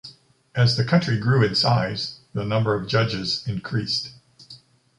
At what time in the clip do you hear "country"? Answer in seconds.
0.83-1.15